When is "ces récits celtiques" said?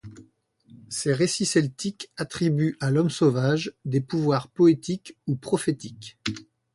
0.89-2.09